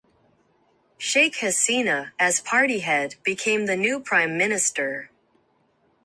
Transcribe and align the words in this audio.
Sheikh 0.97 1.35
Hasina, 1.41 2.13
as 2.17 2.39
party 2.39 2.79
head, 2.79 3.17
became 3.21 3.67
the 3.67 3.75
new 3.75 3.99
Prime 3.99 4.35
Minister. 4.35 5.11